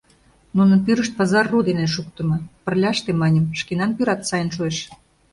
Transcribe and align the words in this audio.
Нунын 0.55 0.79
пӱрышт 0.85 1.13
пазар 1.19 1.45
ру 1.51 1.59
дене 1.69 1.85
шуктымо, 1.93 2.37
пырляште, 2.63 3.11
маньым, 3.21 3.45
шкенан 3.59 3.91
пӱрат 3.97 4.21
сайын 4.29 4.49
шуэш. 4.55 4.77